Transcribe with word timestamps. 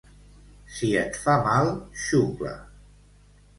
Si 0.77 0.89
et 1.01 1.19
fa 1.27 1.35
mal, 1.49 1.71
xucla. 2.07 2.57